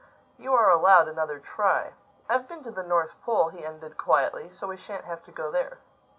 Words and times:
You 0.39 0.55
are 0.55 0.67
allowed 0.71 1.07
another 1.07 1.37
try. 1.37 1.93
I've 2.27 2.47
been 2.47 2.63
to 2.63 2.71
the 2.71 2.81
North 2.81 3.21
Pole," 3.21 3.49
he 3.49 3.63
ended 3.63 3.97
quietly, 3.99 4.49
"so 4.49 4.65
we 4.69 4.75
shan't 4.77 5.05
have 5.05 5.23
to 5.25 5.31
go 5.31 5.51
there." 5.51 5.77